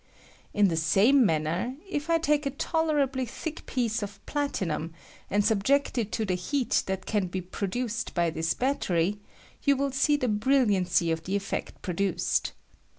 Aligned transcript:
In 0.51 0.67
the 0.69 0.77
same 0.77 1.27
man 1.27 1.43
ner, 1.43 1.75
if 1.87 2.09
I 2.09 2.17
take 2.17 2.47
a 2.47 2.57
tolerably 2.57 3.23
thick 3.27 3.67
piece 3.67 4.01
of 4.01 4.19
plati, 4.25 4.65
Hum, 4.67 4.95
and 5.29 5.45
subject 5.45 5.95
it 5.99 6.11
to 6.13 6.25
the 6.25 6.33
heat 6.33 6.81
that 6.87 7.05
can 7.05 7.27
be 7.27 7.39
pro 7.39 7.67
Iduced 7.67 8.15
by 8.15 8.31
this 8.31 8.55
battery, 8.55 9.19
you 9.61 9.75
will 9.77 9.91
see 9.91 10.17
the 10.17 10.25
briUian 10.25 10.87
I' 11.03 11.09
oy 11.09 11.13
of 11.13 11.25
the 11.25 11.35
effect 11.35 11.83
produced. 11.83 12.53